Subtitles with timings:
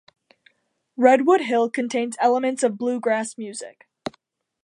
[0.97, 3.87] "Redwood Hill" contains elements of bluegrass music.